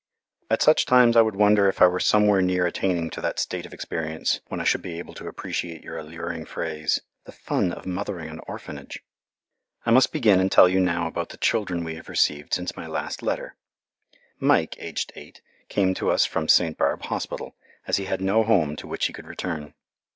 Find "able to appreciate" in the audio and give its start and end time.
4.97-5.83